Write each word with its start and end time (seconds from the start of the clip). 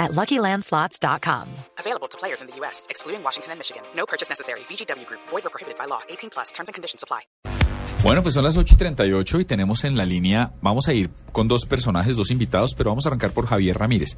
at 0.00 0.12
LuckyLandSlots.com. 0.12 1.46
Available 1.78 2.08
to 2.08 2.18
players 2.18 2.40
in 2.40 2.48
the 2.48 2.56
U.S., 2.56 2.88
excluding 2.90 3.22
Washington 3.22 3.52
and 3.52 3.60
Michigan. 3.60 3.82
No 3.94 4.06
purchase 4.06 4.28
necessary. 4.28 4.60
VGW 4.60 5.06
Group. 5.06 5.20
Void 5.28 5.46
or 5.46 5.50
prohibited 5.50 5.78
by 5.78 5.84
law. 5.86 6.00
18 6.08 6.30
plus. 6.30 6.50
Terms 6.50 6.68
and 6.68 6.74
conditions 6.74 7.04
apply. 7.04 7.20
Bueno, 8.02 8.22
pues 8.22 8.32
son 8.32 8.44
las 8.44 8.56
8 8.56 8.74
y 8.74 8.76
38 8.78 9.40
y 9.40 9.44
tenemos 9.44 9.84
en 9.84 9.94
la 9.94 10.06
línea, 10.06 10.54
vamos 10.62 10.88
a 10.88 10.94
ir 10.94 11.10
con 11.32 11.48
dos 11.48 11.66
personajes, 11.66 12.16
dos 12.16 12.30
invitados, 12.30 12.74
pero 12.74 12.90
vamos 12.90 13.04
a 13.04 13.10
arrancar 13.10 13.32
por 13.32 13.46
Javier 13.46 13.76
Ramírez. 13.76 14.16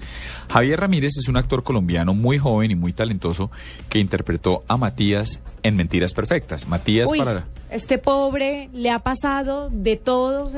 Javier 0.48 0.79
Ramírez 0.79 1.16
es 1.16 1.27
un 1.27 1.37
actor 1.37 1.65
colombiano 1.65 2.15
muy 2.15 2.38
joven 2.38 2.71
y 2.71 2.77
muy 2.77 2.93
talentoso 2.93 3.51
que 3.88 3.99
interpretó 3.99 4.62
a 4.69 4.77
Matías 4.77 5.41
en 5.65 5.74
Mentiras 5.74 6.15
Perfectas. 6.15 6.69
Matías 6.69 7.10
Uy, 7.10 7.19
para... 7.19 7.45
Este 7.73 7.99
pobre 7.99 8.69
le 8.73 8.91
ha 8.91 8.99
pasado 9.01 9.71
de 9.73 9.97
todo. 9.97 10.51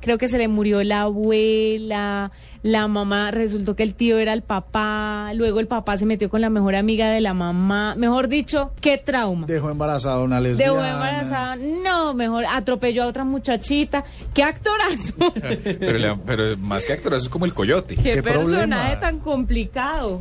Creo 0.00 0.18
que 0.18 0.28
se 0.28 0.38
le 0.38 0.48
murió 0.48 0.82
la 0.84 1.02
abuela, 1.02 2.30
la 2.62 2.86
mamá, 2.88 3.30
resultó 3.30 3.74
que 3.74 3.82
el 3.82 3.94
tío 3.94 4.18
era 4.18 4.32
el 4.32 4.42
papá, 4.42 5.32
luego 5.34 5.60
el 5.60 5.66
papá 5.66 5.96
se 5.96 6.06
metió 6.06 6.28
con 6.30 6.40
la 6.40 6.50
mejor 6.50 6.74
amiga 6.76 7.10
de 7.10 7.20
la 7.20 7.34
mamá. 7.34 7.94
Mejor 7.96 8.28
dicho, 8.28 8.72
qué 8.80 8.98
trauma. 8.98 9.46
Dejó 9.46 9.70
embarazada 9.70 10.16
a 10.16 10.22
una 10.22 10.40
lesbiana. 10.40 10.92
embarazada, 10.92 11.56
no, 11.56 12.14
mejor 12.14 12.44
atropelló 12.48 13.04
a 13.04 13.06
otra 13.06 13.24
muchachita. 13.24 14.04
¡Qué 14.34 14.42
actorazo! 14.42 15.14
Pero, 15.80 15.98
le- 15.98 16.16
pero 16.26 16.56
más 16.58 16.84
que 16.84 16.92
actor, 16.92 17.14
eso 17.14 17.24
es 17.24 17.28
como 17.28 17.44
el 17.46 17.54
coyote. 17.54 17.96
¡Qué, 17.96 18.14
¿Qué 18.14 18.22
personaje 18.22 18.56
problema? 18.56 19.00
tan 19.00 19.18
complicado! 19.20 20.20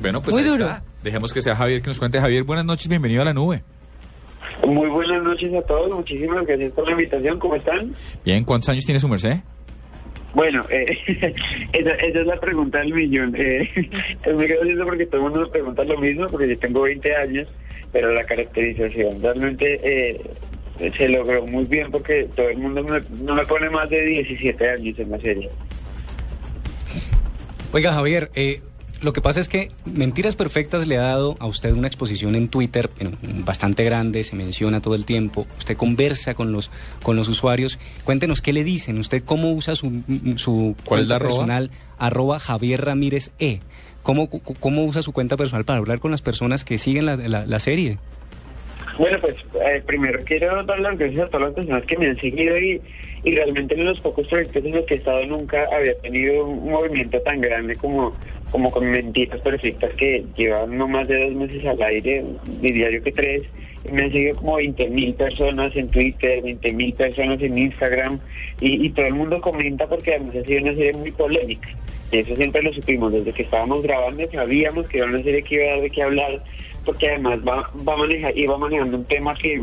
Bueno, 0.00 0.20
pues 0.22 0.34
Muy 0.34 0.42
ahí 0.44 0.48
duro. 0.50 0.64
está. 0.66 0.82
Dejemos 1.02 1.32
que 1.32 1.40
sea 1.42 1.54
Javier 1.54 1.80
que 1.82 1.88
nos 1.88 1.98
cuente. 1.98 2.20
Javier, 2.20 2.44
buenas 2.44 2.64
noches, 2.64 2.88
bienvenido 2.88 3.22
a 3.22 3.24
la 3.24 3.32
nube. 3.34 3.62
Muy 4.66 4.88
buenas 4.88 5.22
noches 5.22 5.52
a 5.54 5.62
todos, 5.62 5.90
muchísimas 5.90 6.46
gracias 6.46 6.72
por 6.72 6.84
la 6.86 6.92
invitación, 6.92 7.38
¿cómo 7.38 7.56
están? 7.56 7.94
Bien, 8.24 8.44
¿cuántos 8.44 8.68
años 8.68 8.84
tiene 8.84 9.00
su 9.00 9.08
merced? 9.08 9.36
Bueno, 10.34 10.64
eh, 10.70 10.86
esa, 11.72 11.90
esa 11.92 12.20
es 12.20 12.26
la 12.26 12.36
pregunta 12.40 12.78
del 12.78 12.94
millón. 12.94 13.34
Eh, 13.36 13.68
es 14.24 14.34
muy 14.34 14.46
gracioso 14.46 14.84
porque 14.84 15.06
todo 15.06 15.16
el 15.18 15.22
mundo 15.24 15.40
me 15.42 15.46
pregunta 15.48 15.84
lo 15.84 15.98
mismo, 15.98 16.26
porque 16.28 16.48
yo 16.48 16.58
tengo 16.58 16.82
20 16.82 17.16
años, 17.16 17.48
pero 17.92 18.12
la 18.12 18.24
caracterización 18.24 19.20
realmente 19.22 19.78
eh, 19.82 20.20
se 20.96 21.08
logró 21.10 21.46
muy 21.46 21.64
bien 21.66 21.90
porque 21.90 22.24
todo 22.34 22.48
el 22.48 22.56
mundo 22.58 22.82
me- 22.82 23.02
no 23.22 23.34
me 23.34 23.44
pone 23.46 23.68
más 23.68 23.90
de 23.90 24.00
17 24.04 24.70
años 24.70 24.98
en 24.98 25.10
la 25.10 25.18
serie. 25.18 25.50
Oiga, 27.72 27.92
Javier, 27.92 28.30
eh, 28.34 28.60
lo 29.02 29.12
que 29.12 29.20
pasa 29.20 29.40
es 29.40 29.48
que 29.48 29.70
Mentiras 29.84 30.36
Perfectas 30.36 30.86
le 30.86 30.96
ha 30.96 31.02
dado 31.02 31.36
a 31.40 31.46
usted 31.46 31.72
una 31.72 31.88
exposición 31.88 32.34
en 32.36 32.48
Twitter 32.48 32.88
bueno, 32.98 33.16
bastante 33.44 33.84
grande, 33.84 34.22
se 34.24 34.36
menciona 34.36 34.80
todo 34.80 34.94
el 34.94 35.04
tiempo, 35.04 35.46
usted 35.58 35.76
conversa 35.76 36.34
con 36.34 36.52
los, 36.52 36.70
con 37.02 37.16
los 37.16 37.28
usuarios. 37.28 37.78
Cuéntenos 38.04 38.40
qué 38.40 38.52
le 38.52 38.64
dicen, 38.64 38.98
usted 38.98 39.22
cómo 39.24 39.52
usa 39.52 39.74
su, 39.74 40.02
su 40.36 40.76
¿Cuál 40.84 41.00
es 41.02 41.08
la 41.08 41.16
cuenta 41.18 41.26
arroba? 41.26 41.28
personal, 41.30 41.70
arroba 41.98 42.38
Javier 42.38 42.84
Ramírez 42.84 43.32
E. 43.38 43.60
¿Cómo, 44.02 44.28
¿Cómo 44.30 44.84
usa 44.84 45.02
su 45.02 45.12
cuenta 45.12 45.36
personal 45.36 45.64
para 45.64 45.78
hablar 45.78 46.00
con 46.00 46.10
las 46.10 46.22
personas 46.22 46.64
que 46.64 46.78
siguen 46.78 47.06
la, 47.06 47.16
la- 47.16 47.46
la 47.46 47.58
serie? 47.60 47.98
Bueno, 48.98 49.18
pues 49.20 49.36
eh, 49.64 49.82
primero 49.86 50.20
quiero 50.24 50.62
dar 50.64 50.78
las 50.80 50.98
gracias 50.98 51.24
a 51.24 51.28
todas 51.28 51.46
las 51.46 51.54
personas 51.54 51.84
que 51.86 51.96
me 51.96 52.08
han 52.10 52.16
seguido 52.20 52.58
y, 52.58 52.80
y 53.24 53.34
realmente 53.34 53.74
en 53.74 53.86
los 53.86 53.98
pocos 54.00 54.26
proyectos 54.28 54.62
en 54.64 54.72
los 54.74 54.84
que 54.84 54.94
he 54.94 54.96
estado 54.98 55.24
nunca 55.24 55.64
había 55.74 55.94
tenido 56.00 56.44
un 56.44 56.70
movimiento 56.70 57.18
tan 57.20 57.40
grande 57.40 57.74
como, 57.76 58.12
como 58.52 58.70
con 58.70 58.88
Mentiras 58.88 59.40
Perfectas 59.40 59.94
que 59.94 60.24
llevan 60.36 60.76
no 60.76 60.86
más 60.86 61.08
de 61.08 61.24
dos 61.24 61.34
meses 61.34 61.64
al 61.64 61.82
aire, 61.82 62.22
diría 62.60 62.90
yo 62.90 63.02
que 63.02 63.10
tres. 63.10 63.42
Me 63.90 64.02
han 64.02 64.12
seguido 64.12 64.36
como 64.36 64.56
20 64.56 64.90
mil 64.90 65.14
personas 65.14 65.74
en 65.74 65.88
Twitter, 65.88 66.40
20 66.42 66.72
mil 66.72 66.92
personas 66.92 67.42
en 67.42 67.58
Instagram 67.58 68.20
y, 68.60 68.86
y 68.86 68.90
todo 68.90 69.06
el 69.06 69.14
mundo 69.14 69.40
comenta 69.40 69.88
porque 69.88 70.14
además 70.14 70.36
ha 70.36 70.44
sido 70.44 70.62
una 70.62 70.74
serie 70.74 70.92
muy 70.92 71.10
polémica. 71.10 71.68
Y 72.12 72.18
eso 72.18 72.36
siempre 72.36 72.62
lo 72.62 72.72
supimos 72.74 73.10
desde 73.10 73.32
que 73.32 73.42
estábamos 73.42 73.82
grabando, 73.82 74.30
sabíamos 74.30 74.86
que 74.86 74.98
era 74.98 75.06
una 75.06 75.22
serie 75.22 75.42
que 75.42 75.54
iba 75.54 75.64
a 75.64 75.70
dar 75.70 75.80
de 75.80 75.90
qué 75.90 76.02
hablar, 76.02 76.44
porque 76.84 77.08
además 77.08 77.40
va, 77.40 77.70
va 77.88 77.94
a 77.94 77.96
manejar, 77.96 78.34
va 78.34 78.58
manejando 78.58 78.98
un 78.98 79.04
tema 79.06 79.34
que, 79.34 79.62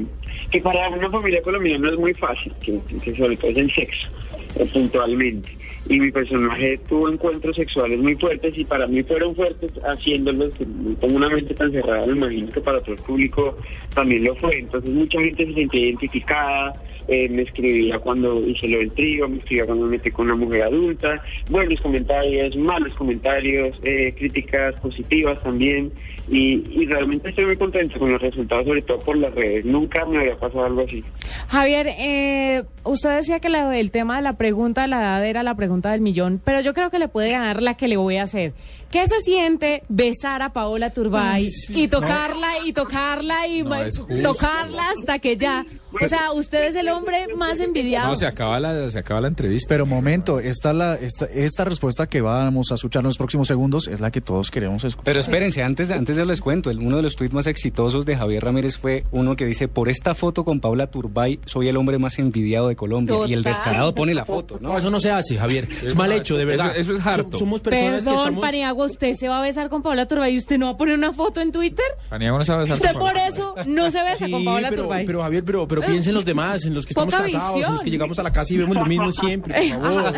que 0.50 0.60
para 0.60 0.90
una 0.90 1.12
familia 1.12 1.44
colombiana 1.44 1.78
no 1.78 1.94
es 1.94 2.00
muy 2.00 2.14
fácil, 2.16 2.52
que, 2.60 2.80
que 3.04 3.16
sobre 3.16 3.38
todo 3.38 3.52
es 3.52 3.58
el 3.58 3.72
sexo, 3.72 4.08
eh, 4.56 4.66
puntualmente. 4.72 5.50
Y 5.88 6.00
mi 6.00 6.12
personaje 6.12 6.78
tuvo 6.88 7.10
encuentros 7.10 7.56
sexuales 7.56 8.00
muy 8.00 8.16
fuertes 8.16 8.56
y 8.58 8.66
para 8.66 8.86
mí 8.86 9.02
fueron 9.04 9.34
fuertes 9.36 9.72
haciéndolos, 9.84 10.52
tengo 11.00 11.16
una 11.16 11.30
mente 11.30 11.54
tan 11.56 11.72
cerrada, 11.72 12.06
me 12.06 12.14
imagino 12.14 12.52
que 12.52 12.62
para 12.62 12.80
todo 12.82 12.94
el 12.94 13.02
público 13.02 13.58
también 13.96 14.24
lo 14.26 14.36
fue. 14.36 14.60
Entonces 14.60 14.92
mucha 14.92 15.20
gente 15.22 15.46
se 15.48 15.54
sentía 15.54 15.86
identificada, 15.88 16.74
eh, 17.08 17.28
me 17.30 17.42
escribía 17.42 17.98
cuando 17.98 18.40
hice 18.48 18.68
lo 18.68 18.78
del 18.80 18.92
trío, 18.92 19.28
me 19.28 19.38
escribía 19.38 19.66
cuando 19.66 19.86
me 19.86 19.92
metí 19.92 20.12
con 20.12 20.28
una 20.28 20.36
mujer 20.36 20.64
adulta, 20.64 21.24
buenos 21.50 21.82
comentarios, 21.82 22.56
malos 22.58 22.94
comentarios, 22.94 23.80
eh, 23.84 24.14
críticas 24.16 24.76
positivas 24.76 25.42
también, 25.42 25.92
y, 26.32 26.62
y 26.70 26.86
realmente 26.86 27.30
estoy 27.30 27.46
muy 27.46 27.58
contento 27.58 27.98
con 27.98 28.12
los 28.12 28.22
resultados, 28.22 28.68
sobre 28.68 28.84
todo 28.84 29.00
por 29.00 29.18
las 29.18 29.34
redes. 29.34 29.66
Nunca 29.66 30.06
me 30.06 30.20
había 30.20 30.36
pasado 30.38 30.66
algo 30.66 30.82
así. 30.82 31.04
Javier, 31.48 31.88
eh, 31.98 32.64
usted 32.84 33.16
decía 33.16 33.40
que 33.40 33.50
la- 33.50 33.76
el 33.80 33.90
tema 33.90 34.18
de 34.18 34.22
la 34.22 34.34
pregunta 34.40 34.84
de 34.84 34.88
la 34.88 35.02
edad 35.02 35.26
era 35.26 35.44
la 35.44 35.54
pregunta 35.54 35.92
del 35.92 36.00
millón, 36.00 36.42
pero 36.44 36.62
yo 36.62 36.74
creo 36.74 36.90
que 36.90 36.98
le 36.98 37.10
puede 37.10 37.30
ganar 37.30 37.62
la 37.62 37.76
que 37.76 37.90
le 37.90 37.98
voy 37.98 38.16
a 38.16 38.24
hacer. 38.24 38.54
¿Qué 38.90 39.06
se 39.06 39.20
siente 39.20 39.84
besar 39.90 40.42
a 40.42 40.54
Paola 40.54 40.92
Turbay 40.92 41.52
y 41.68 41.88
tocarla 41.90 42.66
y 42.66 42.72
tocarla 42.72 43.46
y 43.48 43.64
No 43.64 43.76
tocarla 44.24 44.92
hasta 44.98 45.20
que 45.20 45.36
ya? 45.36 45.66
O 46.04 46.08
sea, 46.08 46.32
usted 46.34 46.68
es 46.68 46.76
el 46.76 46.90
hombre 46.90 47.28
más 47.36 47.60
envidiado. 47.60 48.10
No, 48.10 48.16
se 48.16 48.26
acaba 48.28 48.60
la, 48.60 48.90
se 48.90 49.00
acaba 49.00 49.22
la 49.22 49.28
entrevista. 49.28 49.68
Pero 49.70 49.86
momento, 49.86 50.40
esta, 50.40 50.72
la, 50.74 50.96
esta, 50.96 51.26
esta 51.26 51.66
respuesta 51.66 52.08
que 52.08 52.22
vamos 52.22 52.72
a 52.72 52.76
escuchar 52.76 53.02
en 53.02 53.08
los 53.08 53.18
próximos 53.18 53.48
segundos 53.48 53.88
es 53.88 54.00
la 54.00 54.12
que 54.12 54.22
todos 54.22 54.52
queremos 54.52 54.84
escuchar. 54.84 55.06
Pero 55.06 55.20
espérense, 55.20 55.64
antes 55.64 55.90
antes 55.92 56.16
de 56.16 56.26
les 56.26 56.42
cuento, 56.42 56.70
el- 56.70 56.80
uno 56.80 56.98
de 56.98 57.04
los 57.04 57.16
tweets 57.16 57.34
más 57.34 57.48
exitosos 57.48 58.06
de 58.06 58.16
Javier 58.16 58.44
Ramírez 58.44 58.78
fue 58.78 59.04
uno 59.12 59.36
que 59.36 59.46
dice, 59.46 59.68
por 59.68 59.90
esta 59.90 60.14
foto 60.16 60.44
con 60.46 60.60
Paula 60.60 60.88
Turbay, 60.88 61.40
soy 61.46 61.68
el 61.70 61.78
hombre 61.78 61.98
más 61.98 62.20
envidiado 62.20 62.68
de 62.68 62.76
Colombia. 62.76 63.16
Y 63.28 63.34
el 63.34 63.44
descarado 63.44 63.96
pone 63.96 64.14
la 64.14 64.26
foto, 64.26 64.58
¿no? 64.62 64.70
No, 64.74 64.78
eso 64.78 64.90
no 64.92 65.00
se 65.00 65.12
hace, 65.12 65.38
Javier. 65.38 65.68
Es 65.84 65.96
mal 65.96 66.12
hecho, 66.12 66.38
de 66.38 66.46
verdad. 66.46 66.72
eso- 66.78 66.92
eso 66.92 66.94
es 67.02 67.06
harto. 67.08 67.32
So- 67.32 67.38
Somos 67.40 67.62
personas 67.62 68.00
que 68.04 68.06
Perdón, 68.06 68.20
estamos... 68.26 68.42
Paniagua, 68.46 68.86
¿usted 68.86 69.14
se 69.16 69.28
va 69.28 69.40
a 69.40 69.42
besar 69.42 69.70
con 69.70 69.82
Paola 69.82 70.08
Turbay 70.08 70.34
y 70.36 70.38
usted 70.38 70.58
no 70.58 70.68
va 70.68 70.72
a 70.74 70.78
poner 70.78 70.96
una 70.96 71.14
foto 71.14 71.42
en 71.42 71.52
Twitter? 71.52 71.86
Paniagua 72.10 72.40
no 72.40 72.46
sabe 72.46 72.60
besar 72.62 72.76
Usted 72.76 72.92
con 72.92 73.00
por 73.02 73.14
Paola. 73.14 73.28
eso 73.28 73.56
no 73.66 73.92
se 73.92 74.02
besa 74.04 74.26
Sí, 74.26 74.32
con 74.32 74.46
Paola 74.46 74.70
pero, 74.70 74.82
Turbay. 74.84 75.06
pero 75.06 75.22
Javier, 75.24 75.44
pero, 75.44 75.68
pero 75.68 75.79
piensen 75.82 76.12
en 76.12 76.16
los 76.16 76.26
demás, 76.26 76.66
en 76.66 76.74
los 76.74 76.86
que 76.86 76.92
estamos 76.92 77.14
casados, 77.14 77.34
en 77.50 77.56
visión. 77.56 77.74
los 77.74 77.84
que 77.84 77.90
llegamos 77.92 78.20
a 78.20 78.24
la 78.24 78.32
casa 78.34 78.54
y 78.54 78.58
vemos 78.58 78.76
lo 78.76 78.86
mismo 78.86 79.12
siempre, 79.12 79.54
por 79.74 79.82
favor. 79.94 80.14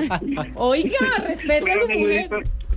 Oiga, 0.55 0.97
respete 1.27 1.71
a 1.71 1.79
su 1.81 1.87
Pero 1.87 1.99
mujer. 1.99 2.29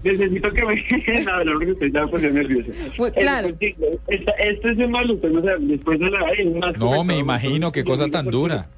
necesito, 0.02 0.50
que 0.52 0.62
me... 0.64 0.74
no, 1.24 1.44
no, 1.44 1.52
porque 1.54 1.70
estoy 1.72 1.92
ya 1.92 2.06
pues, 2.06 2.22
nervioso. 2.22 2.70
Pues, 2.96 3.12
claro. 3.14 3.48
esta- 4.08 4.32
esto 4.32 4.68
es 4.68 4.88
malo, 4.90 5.14
usted 5.14 5.30
no 5.30 5.40
sabe, 5.42 5.56
después 5.60 5.98
de 5.98 6.10
la... 6.10 6.30
es 6.32 6.56
más 6.56 6.76
No, 6.78 7.04
me 7.04 7.18
imagino, 7.18 7.72
qué 7.72 7.84
cosa 7.84 8.08
tan 8.08 8.24
porque 8.24 8.36
dura. 8.36 8.68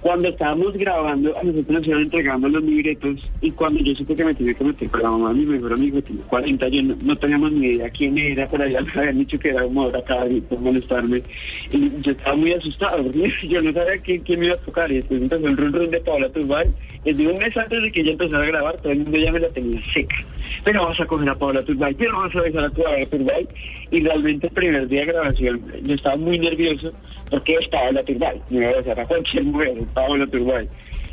Cuando 0.00 0.28
estábamos 0.28 0.72
grabando, 0.74 1.36
a 1.36 1.42
nosotros 1.42 1.68
nos 1.68 1.86
iban 1.86 2.00
entregando 2.02 2.48
los 2.48 2.62
libretos 2.62 3.20
y 3.42 3.50
cuando 3.50 3.80
yo 3.80 3.94
supe 3.94 4.16
que 4.16 4.24
me 4.24 4.34
tuve 4.34 4.54
que 4.54 4.64
meter 4.64 4.88
con 4.88 5.02
la 5.02 5.10
mamá 5.10 5.28
de 5.28 5.34
mi 5.34 5.46
mejor 5.46 5.74
amigo, 5.74 6.00
tiene 6.00 6.22
40, 6.22 6.68
yo 6.68 6.82
no, 6.82 7.16
teníamos 7.16 7.52
ni 7.52 7.66
idea 7.66 7.90
quién 7.90 8.16
era, 8.16 8.48
pero 8.48 8.66
ya 8.66 8.80
me 8.80 8.92
habían 8.94 9.18
dicho 9.18 9.38
que 9.38 9.50
era 9.50 9.66
un 9.66 9.76
humor 9.76 9.94
acá 9.94 10.24
por 10.48 10.58
molestarme. 10.60 11.22
Y 11.70 11.90
yo 12.00 12.12
estaba 12.12 12.34
muy 12.34 12.52
asustado 12.52 13.02
porque 13.02 13.32
yo 13.48 13.60
no 13.60 13.72
sabía 13.72 13.98
quién, 13.98 14.22
quién 14.22 14.40
me 14.40 14.46
iba 14.46 14.54
a 14.54 14.58
tocar 14.58 14.90
y 14.90 14.96
después 14.96 15.20
empezó 15.20 15.46
el 15.46 15.56
run 15.56 15.72
run 15.72 15.90
de 15.90 16.00
Paola 16.00 16.28
Turbay. 16.30 16.68
Digo 17.04 17.32
un 17.32 17.38
mes 17.38 17.56
antes 17.56 17.82
de 17.82 17.90
que 17.90 18.00
ella 18.00 18.12
empezara 18.12 18.44
a 18.44 18.46
grabar, 18.46 18.76
todo 18.78 18.92
el 18.92 18.98
mundo 19.00 19.16
ya 19.16 19.32
me 19.32 19.40
la 19.40 19.48
tenía 19.48 19.80
seca. 19.92 20.16
Pero 20.64 20.86
vas 20.86 21.00
a 21.00 21.06
coger 21.06 21.28
a 21.30 21.34
Paola 21.34 21.64
Turbay, 21.64 21.94
pero 21.94 22.18
vas 22.18 22.36
a 22.36 22.42
besar 22.42 22.64
a 22.64 22.70
Paola 22.70 23.06
Turbay. 23.06 23.48
Y 23.90 24.00
realmente 24.04 24.46
el 24.48 24.52
primer 24.52 24.88
día 24.88 25.00
de 25.00 25.06
grabación 25.06 25.62
yo 25.82 25.94
estaba 25.94 26.16
muy 26.16 26.38
nervioso 26.38 26.92
porque 27.30 27.54
estaba 27.54 27.90
la 27.92 28.02
Turbay. 28.02 28.40
Me 28.50 28.58
iba 28.58 28.70
a 28.70 28.76
besar 28.76 29.00
a 29.00 29.06
cualquier 29.06 29.44
mujer, 29.44 29.78
Paola 29.94 30.26
Turbay. 30.26 30.68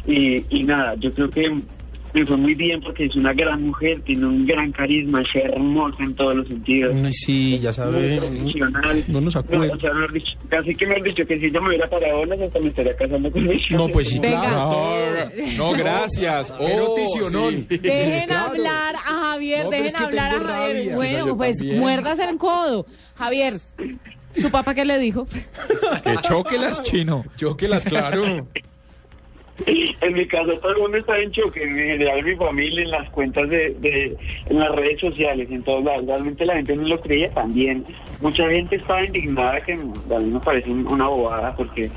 Y, 0.05 0.43
y 0.49 0.63
nada, 0.63 0.95
yo 0.95 1.13
creo 1.13 1.29
que 1.29 1.57
me 2.19 2.25
fue 2.25 2.37
muy 2.37 2.53
bien 2.55 2.81
porque 2.81 3.05
es 3.05 3.15
una 3.15 3.33
gran 3.33 3.61
mujer, 3.63 4.01
tiene 4.01 4.25
un 4.25 4.45
gran 4.45 4.71
carisma, 4.71 5.21
es 5.21 5.27
hermosa 5.35 6.03
en 6.03 6.15
todos 6.15 6.35
los 6.35 6.47
sentidos. 6.47 6.95
Sí, 7.11 7.59
ya 7.59 7.69
Muy 7.69 7.73
sabes. 7.73 8.25
profesional. 8.25 9.03
No 9.07 9.21
nos 9.21 9.35
acuerdo. 9.35 9.73
o 9.73 9.79
sea, 9.79 9.93
mejor 9.93 10.13
dicho, 10.13 10.37
casi 10.49 10.75
que 10.75 10.85
me 10.87 10.95
han 10.95 11.03
dicho 11.03 11.25
que 11.27 11.39
si 11.39 11.51
yo 11.51 11.61
me 11.61 11.69
hubiera 11.69 11.89
parado 11.89 12.17
bolas 12.17 12.39
hasta 12.41 12.59
me 12.59 12.67
estaría 12.67 12.95
casando 12.95 13.31
con 13.31 13.47
ella. 13.49 13.65
No, 13.77 13.87
pues 13.89 14.07
sí, 14.09 14.19
Venga. 14.19 14.41
claro. 14.41 14.71
No, 15.57 15.71
no, 15.71 15.77
gracias. 15.77 16.53
Oh, 16.59 16.95
sí. 17.49 17.77
Dejen 17.77 18.27
Claro. 18.27 18.45
hablar 18.49 18.95
a 18.95 18.99
Javier, 19.31 19.63
No, 19.65 19.69
dejen 19.71 19.85
es 19.87 19.93
que 19.93 20.03
hablar 20.03 20.27
a 20.35 20.39
Javier. 20.39 20.47
rabia. 20.47 20.83
Sí, 20.83 20.95
Bueno, 20.95 21.25
no, 21.27 21.37
pues 21.37 21.57
también. 21.57 21.79
muérdase 21.79 22.23
el 22.29 22.37
codo. 22.37 22.85
Javier, 23.15 23.53
¿Su 24.35 24.51
papá 24.51 24.75
qué 24.75 24.85
le 24.85 24.99
dijo? 24.99 25.25
Que 26.03 26.15
choque 26.27 26.57
las 26.59 26.81
chino. 26.83 27.25
Chóquelas, 27.37 27.83
claro. 27.85 28.47
En 29.65 30.13
mi 30.13 30.25
caso 30.27 30.51
todo 30.59 30.71
el 30.73 30.77
mundo 30.81 30.97
está 30.97 31.17
en 31.19 31.31
choque, 31.31 31.63
en 31.63 31.75
general 31.75 32.23
mi 32.23 32.35
familia, 32.35 32.83
en 32.83 32.91
las 32.91 33.09
cuentas 33.09 33.49
de, 33.49 33.71
de 33.79 34.15
en 34.49 34.59
las 34.59 34.73
redes 34.75 34.99
sociales, 34.99 35.47
en 35.49 35.63
todos 35.63 35.83
lados. 35.83 36.05
Realmente 36.05 36.45
la 36.45 36.55
gente 36.55 36.75
no 36.75 36.87
lo 36.87 36.99
creía 37.01 37.29
también. 37.31 37.83
Mucha 38.21 38.47
gente 38.49 38.75
estaba 38.75 39.03
indignada, 39.03 39.59
que 39.61 39.73
a 39.73 40.19
mí 40.19 40.29
me 40.31 40.39
parece 40.39 40.69
un- 40.69 40.87
una 40.87 41.07
bobada, 41.07 41.55
porque 41.55 41.89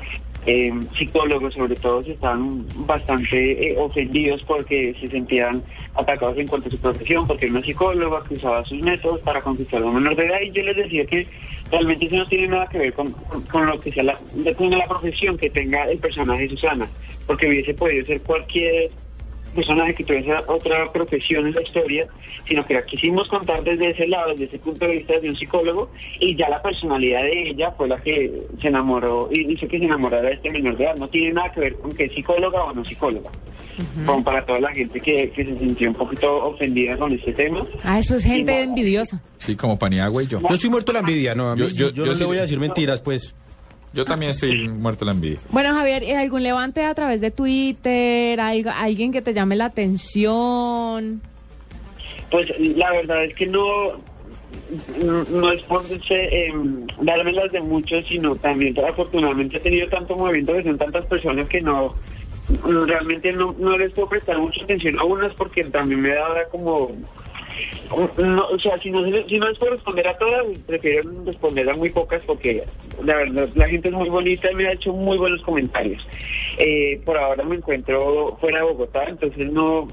eh, 0.47 0.73
psicólogos 0.97 1.53
sobre 1.53 1.75
todo 1.75 2.01
estaban 2.01 2.65
bastante 2.87 3.69
eh, 3.73 3.75
ofendidos 3.77 4.41
porque 4.43 4.95
se 4.99 5.07
sentían 5.09 5.61
atacados 5.93 6.35
en 6.39 6.47
cuanto 6.47 6.67
a 6.67 6.71
su 6.71 6.79
profesión, 6.79 7.27
porque 7.27 7.45
era 7.45 7.53
una 7.57 7.63
psicóloga 7.63 8.23
que 8.27 8.33
usaba 8.33 8.63
sus 8.65 8.81
métodos 8.81 9.19
para 9.19 9.41
conquistar 9.41 9.83
a 9.83 9.85
un 9.85 9.93
menor 9.95 10.15
de 10.15 10.25
edad 10.25 10.41
y 10.41 10.49
yo 10.49 10.63
les 10.63 10.77
decía 10.77 11.05
que 11.05 11.27
realmente 11.71 12.05
eso 12.05 12.15
no 12.17 12.27
tiene 12.27 12.47
nada 12.47 12.67
que 12.67 12.77
ver 12.77 12.93
con, 12.93 13.11
con- 13.51 13.65
lo 13.65 13.79
que 13.79 13.91
sea 13.91 14.03
la, 14.03 14.19
con 14.57 14.69
la 14.71 14.85
profesión 14.87 15.37
que 15.37 15.49
tenga 15.49 15.89
el 15.89 15.97
personaje 15.99 16.43
de 16.43 16.49
Susana, 16.49 16.87
porque 17.25 17.47
hubiese 17.47 17.73
podido 17.73 18.05
ser 18.05 18.21
cualquier 18.21 18.91
personaje 19.51 19.93
que 19.93 20.03
tuviese 20.03 20.33
otra 20.47 20.91
profesión 20.91 21.47
en 21.47 21.53
la 21.53 21.61
historia, 21.61 22.07
sino 22.47 22.65
que 22.65 22.73
la 22.75 22.85
quisimos 22.85 23.27
contar 23.27 23.63
desde 23.63 23.91
ese 23.91 24.07
lado, 24.07 24.31
desde 24.31 24.45
ese 24.45 24.59
punto 24.59 24.85
de 24.87 24.93
vista 24.97 25.19
de 25.19 25.29
un 25.29 25.35
psicólogo, 25.35 25.91
y 26.19 26.35
ya 26.35 26.49
la 26.49 26.61
personalidad 26.61 27.21
de 27.23 27.49
ella 27.49 27.71
fue 27.71 27.87
la 27.87 28.01
que 28.01 28.31
se 28.61 28.67
enamoró 28.67 29.29
y 29.31 29.51
hizo 29.53 29.67
que 29.67 29.79
se 29.79 29.85
enamorara 29.85 30.29
de 30.29 30.35
este 30.35 30.49
menor 30.51 30.77
de 30.77 30.85
edad. 30.85 30.95
No 30.95 31.07
tiene 31.07 31.33
nada 31.33 31.51
que 31.51 31.59
ver 31.59 31.75
con 31.75 31.91
que 31.93 32.05
es 32.05 32.13
psicóloga 32.13 32.63
o 32.63 32.73
no 32.73 32.83
psicóloga. 32.85 33.29
Como 34.05 34.23
para 34.23 34.45
toda 34.45 34.59
la 34.59 34.71
gente 34.73 34.99
que, 34.99 35.29
que 35.31 35.45
se 35.45 35.57
sintió 35.57 35.89
un 35.89 35.95
poquito 35.95 36.35
ofendida 36.45 36.97
con 36.97 37.13
este 37.13 37.31
tema. 37.33 37.65
Ah, 37.83 37.99
eso 37.99 38.15
es 38.15 38.23
gente 38.23 38.51
nada. 38.51 38.63
envidiosa. 38.63 39.21
Sí, 39.37 39.55
como 39.55 39.79
Paniagua 39.79 40.21
y 40.23 40.27
yo. 40.27 40.39
Yo 40.41 40.53
estoy 40.53 40.69
muerto 40.69 40.91
de 40.91 40.93
la 40.93 40.99
envidia, 40.99 41.33
no, 41.35 41.49
a 41.51 41.55
mí, 41.55 41.61
Yo- 41.61 41.67
yo, 41.69 41.73
yo- 41.73 41.89
yo 41.89 42.03
yo 42.03 42.05
no 42.11 42.13
sí- 42.13 42.19
le 42.19 42.25
voy 42.25 42.37
a 42.37 42.41
decir 42.41 42.59
mentiras, 42.59 43.01
pues. 43.01 43.35
Yo 43.93 44.05
también 44.05 44.29
estoy 44.31 44.67
muerto 44.69 45.01
de 45.01 45.05
la 45.07 45.11
envidia. 45.11 45.39
Bueno, 45.49 45.73
Javier, 45.73 46.03
¿y 46.03 46.11
¿algún 46.11 46.43
levante 46.43 46.83
a 46.85 46.93
través 46.93 47.19
de 47.19 47.29
Twitter? 47.31 48.39
¿Algo- 48.39 48.71
¿Alguien 48.73 49.11
que 49.11 49.21
te 49.21 49.33
llame 49.33 49.55
la 49.57 49.65
atención? 49.65 51.21
Pues 52.29 52.49
la 52.59 52.91
verdad 52.91 53.25
es 53.25 53.35
que 53.35 53.45
no 53.47 53.63
no 55.03 55.23
no 55.29 55.51
es 55.51 55.61
por 55.63 55.83
eh, 56.09 56.53
darme 57.01 57.33
las 57.33 57.51
de 57.51 57.59
muchos, 57.59 58.07
sino 58.07 58.35
también 58.37 58.73
afortunadamente 58.79 59.57
he 59.57 59.59
tenido 59.59 59.87
tanto 59.89 60.15
movimiento 60.15 60.53
que 60.53 60.63
son 60.63 60.77
tantas 60.77 61.05
personas 61.07 61.47
que 61.47 61.59
no 61.61 61.93
no, 62.67 62.85
realmente 62.85 63.31
no, 63.33 63.53
no 63.59 63.77
les 63.77 63.91
puedo 63.93 64.09
prestar 64.09 64.37
mucha 64.37 64.63
atención 64.63 64.97
a 64.99 65.03
unas 65.03 65.33
porque 65.33 65.63
también 65.65 66.01
me 66.01 66.09
da 66.09 66.25
como 66.49 66.91
no, 68.17 68.45
o 68.45 68.59
sea, 68.59 68.79
si 68.79 68.89
no, 68.89 69.03
si 69.05 69.39
no 69.39 69.49
es 69.49 69.57
por 69.57 69.71
responder 69.71 70.07
a 70.07 70.17
todas, 70.17 70.45
prefiero 70.65 71.09
responder 71.25 71.69
a 71.69 71.75
muy 71.75 71.89
pocas 71.89 72.23
porque 72.25 72.63
la 73.03 73.15
verdad 73.15 73.49
la 73.55 73.67
gente 73.67 73.89
es 73.89 73.93
muy 73.93 74.09
bonita 74.09 74.51
y 74.51 74.55
me 74.55 74.67
ha 74.67 74.73
hecho 74.73 74.93
muy 74.93 75.17
buenos 75.17 75.41
comentarios. 75.41 76.05
Eh, 76.57 77.01
por 77.05 77.17
ahora 77.17 77.43
me 77.43 77.55
encuentro 77.55 78.37
fuera 78.39 78.59
de 78.59 78.65
Bogotá, 78.65 79.05
entonces 79.05 79.51
no 79.51 79.87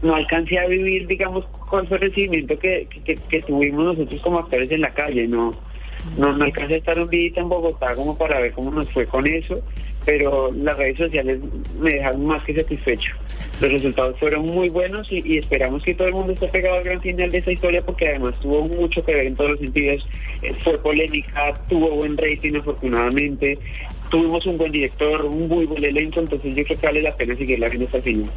no 0.00 0.14
alcancé 0.14 0.58
a 0.58 0.66
vivir, 0.66 1.06
digamos, 1.06 1.44
con 1.68 1.84
ese 1.84 1.98
recibimiento 1.98 2.56
que, 2.58 2.88
que 3.04 3.42
tuvimos 3.42 3.84
nosotros 3.84 4.20
como 4.20 4.38
actores 4.38 4.70
en 4.70 4.80
la 4.80 4.94
calle, 4.94 5.26
no 5.26 5.71
no, 6.16 6.36
no 6.36 6.44
alcancé 6.44 6.74
a 6.74 6.78
estar 6.78 6.98
un 6.98 7.08
día 7.08 7.30
en 7.36 7.48
Bogotá 7.48 7.94
como 7.94 8.16
para 8.16 8.40
ver 8.40 8.52
cómo 8.52 8.70
nos 8.70 8.90
fue 8.90 9.06
con 9.06 9.26
eso, 9.26 9.62
pero 10.04 10.50
las 10.52 10.76
redes 10.76 10.98
sociales 10.98 11.40
me 11.80 11.92
dejaron 11.92 12.26
más 12.26 12.42
que 12.44 12.54
satisfecho. 12.54 13.12
Los 13.60 13.72
resultados 13.72 14.18
fueron 14.18 14.46
muy 14.46 14.68
buenos 14.68 15.10
y, 15.12 15.22
y 15.24 15.38
esperamos 15.38 15.82
que 15.82 15.94
todo 15.94 16.08
el 16.08 16.14
mundo 16.14 16.32
esté 16.32 16.48
pegado 16.48 16.76
al 16.76 16.84
gran 16.84 17.00
final 17.00 17.30
de 17.30 17.38
esta 17.38 17.52
historia 17.52 17.82
porque 17.82 18.08
además 18.08 18.34
tuvo 18.40 18.62
mucho 18.66 19.04
que 19.04 19.14
ver 19.14 19.26
en 19.26 19.36
todos 19.36 19.50
los 19.50 19.60
sentidos. 19.60 20.06
Eh, 20.42 20.54
fue 20.64 20.78
polémica, 20.78 21.60
tuvo 21.68 21.90
buen 21.90 22.16
rating 22.16 22.56
afortunadamente, 22.56 23.58
tuvimos 24.10 24.44
un 24.46 24.58
buen 24.58 24.72
director, 24.72 25.24
un 25.24 25.48
muy 25.48 25.66
buen 25.66 25.84
elenco, 25.84 26.20
entonces 26.20 26.54
yo 26.54 26.64
creo 26.64 26.78
que 26.78 26.86
vale 26.86 27.02
la 27.02 27.16
pena 27.16 27.36
seguirla 27.36 27.68
viendo 27.68 27.86
hasta 27.86 27.98
el 27.98 28.02
final. 28.02 28.30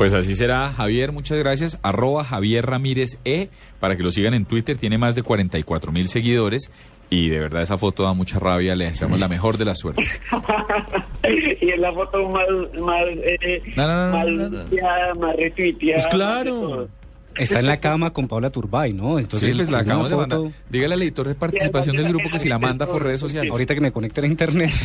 Pues 0.00 0.14
así 0.14 0.34
será, 0.34 0.72
Javier, 0.72 1.12
muchas 1.12 1.38
gracias. 1.38 1.78
Arroba 1.82 2.24
Javier 2.24 2.64
Ramírez 2.64 3.18
E, 3.26 3.50
para 3.80 3.96
que 3.96 4.02
lo 4.02 4.10
sigan 4.10 4.32
en 4.32 4.46
Twitter, 4.46 4.78
tiene 4.78 4.96
más 4.96 5.14
de 5.14 5.22
44 5.22 5.92
mil 5.92 6.08
seguidores 6.08 6.70
y 7.10 7.28
de 7.28 7.40
verdad 7.40 7.62
esa 7.62 7.76
foto 7.76 8.04
da 8.04 8.14
mucha 8.14 8.38
rabia, 8.38 8.74
le 8.76 8.86
deseamos 8.86 9.18
la 9.18 9.26
mejor 9.28 9.58
de 9.58 9.64
las 9.64 9.80
suertes. 9.80 10.22
y 11.60 11.70
es 11.70 11.78
la 11.78 11.92
foto 11.92 12.28
más, 12.30 12.46
más, 12.80 13.02
eh, 13.08 13.62
No, 13.76 13.86
no, 13.86 14.06
no, 14.06 14.12
más, 14.12 14.26
no, 14.26 14.32
no, 14.32 14.48
no. 14.48 14.58
limpiada, 14.58 15.14
más 15.14 15.36
retuiteada. 15.36 16.02
Pues 16.02 16.14
claro. 16.14 16.88
Está 17.36 17.60
en 17.60 17.66
la 17.66 17.78
cama 17.80 18.12
con 18.12 18.28
Paula 18.28 18.50
Turbay, 18.50 18.92
¿no? 18.92 19.18
Entonces, 19.18 19.50
Sí, 19.52 19.56
pues 19.56 19.70
la 19.70 19.78
acabamos 19.78 20.10
de 20.10 20.16
foto- 20.16 20.42
mandar. 20.42 20.60
Dígale 20.68 20.94
al 20.94 21.02
editor 21.02 21.28
de 21.28 21.34
participación 21.34 21.96
del 21.96 22.08
grupo 22.08 22.28
que 22.30 22.38
si 22.38 22.48
la 22.48 22.58
manda 22.58 22.86
por 22.86 23.02
redes 23.02 23.20
sociales. 23.20 23.50
Ahorita 23.50 23.74
que 23.74 23.80
me 23.80 23.92
conecte 23.92 24.20
a 24.20 24.26
internet. 24.26 24.70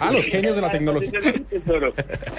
Ah, 0.00 0.12
los 0.12 0.26
genios 0.26 0.54
de 0.56 0.62
la 0.62 0.70
tecnología. 0.70 1.10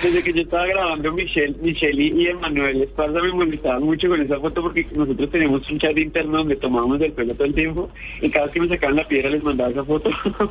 Desde 0.01 0.24
que 0.24 0.33
yo 0.33 0.42
estaba 0.42 0.66
grabando 0.68 1.12
Michelle, 1.12 1.56
Michelle 1.62 2.01
y 2.04 2.27
Emanuel 2.27 2.81
Esparza 2.83 3.19
me 3.21 3.31
molestaban 3.33 3.83
mucho 3.83 4.07
con 4.07 4.21
esa 4.21 4.39
foto 4.39 4.62
porque 4.62 4.86
nosotros 4.95 5.30
teníamos 5.30 5.69
un 5.69 5.80
chat 5.80 5.98
interno 5.98 6.38
donde 6.39 6.56
tomábamos 6.56 7.01
el 7.01 7.12
pelo 7.12 7.33
todo 7.33 7.45
el 7.45 7.54
tiempo 7.54 7.89
y 8.22 8.30
cada 8.30 8.45
vez 8.45 8.54
que 8.54 8.60
me 8.62 8.68
sacaban 8.68 8.95
la 8.95 9.07
piedra 9.07 9.30
les 9.30 9.44
mandaba 9.44 9.69
esa 9.69 9.83
foto 9.83 10.10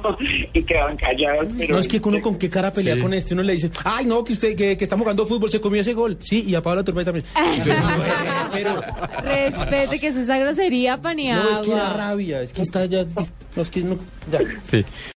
y 0.53 0.62
quedaban 0.62 0.97
callados. 0.97 1.47
Pero 1.56 1.75
No 1.75 1.81
es 1.81 1.88
que 1.88 2.00
uno 2.05 2.21
con 2.21 2.37
qué 2.38 2.50
cara 2.50 2.73
pelea 2.73 2.94
Sí. 2.97 3.00
con 3.00 3.14
este, 3.14 3.35
uno 3.35 3.43
le 3.43 3.53
dice, 3.55 3.71
ay 3.85 4.05
no, 4.06 4.23
que 4.25 4.32
usted 4.35 4.55
que, 4.56 4.76
que 4.76 4.85
está 4.85 4.97
jugando 4.99 5.26
fútbol, 5.26 5.50
se 5.50 5.61
comió 5.61 5.81
ese 5.81 5.94
gol. 5.94 6.17
Sí, 6.21 6.44
y 6.47 6.55
a 6.55 6.62
Pablo 6.62 6.85
Turbay 6.85 7.05
también. 7.05 7.25
Pero 8.62 8.81
Respete 9.22 9.99
que 10.00 10.08
es 10.08 10.16
esa 10.16 10.38
grosería, 10.38 10.96
Paniagua. 10.99 11.44
no 11.44 11.60
es 11.60 11.60
que 11.60 11.75
da 11.75 11.90
rabia, 11.90 12.43
es 12.43 12.52
que 12.52 12.62
está 12.62 12.84
ya, 12.87 13.05
no 13.56 13.62
es 13.62 13.70
que 13.70 13.82
no, 13.82 13.96
ya. 14.31 14.38
Sí. 14.70 14.84